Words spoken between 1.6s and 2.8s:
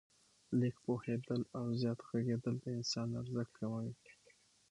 زیات ږغېدل د